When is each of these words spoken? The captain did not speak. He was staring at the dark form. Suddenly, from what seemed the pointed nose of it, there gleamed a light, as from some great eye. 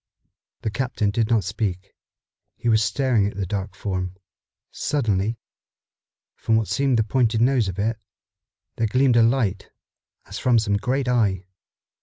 The 0.63 0.71
captain 0.71 1.11
did 1.11 1.29
not 1.29 1.43
speak. 1.43 1.93
He 2.55 2.69
was 2.69 2.81
staring 2.83 3.27
at 3.27 3.37
the 3.37 3.45
dark 3.45 3.75
form. 3.75 4.15
Suddenly, 4.71 5.37
from 6.35 6.55
what 6.55 6.67
seemed 6.67 6.97
the 6.97 7.03
pointed 7.03 7.39
nose 7.39 7.67
of 7.67 7.77
it, 7.77 7.99
there 8.77 8.87
gleamed 8.87 9.15
a 9.15 9.21
light, 9.21 9.69
as 10.25 10.39
from 10.39 10.57
some 10.57 10.77
great 10.77 11.07
eye. 11.07 11.45